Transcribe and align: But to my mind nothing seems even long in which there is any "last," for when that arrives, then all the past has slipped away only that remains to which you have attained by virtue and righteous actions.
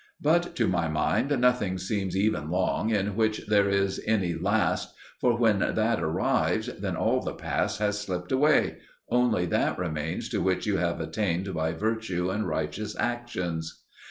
But 0.19 0.55
to 0.55 0.67
my 0.67 0.87
mind 0.87 1.29
nothing 1.39 1.77
seems 1.77 2.17
even 2.17 2.49
long 2.49 2.89
in 2.89 3.15
which 3.15 3.45
there 3.45 3.69
is 3.69 4.01
any 4.07 4.33
"last," 4.33 4.95
for 5.19 5.37
when 5.37 5.59
that 5.59 6.01
arrives, 6.01 6.73
then 6.73 6.95
all 6.95 7.21
the 7.21 7.35
past 7.35 7.77
has 7.77 7.99
slipped 8.01 8.31
away 8.31 8.79
only 9.11 9.45
that 9.45 9.77
remains 9.77 10.27
to 10.29 10.41
which 10.41 10.65
you 10.65 10.77
have 10.77 10.99
attained 10.99 11.53
by 11.53 11.73
virtue 11.73 12.31
and 12.31 12.47
righteous 12.47 12.95
actions. 12.97 13.83